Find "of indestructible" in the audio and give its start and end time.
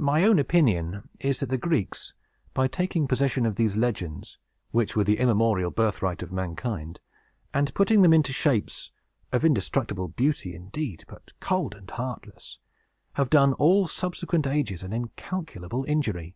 9.30-10.08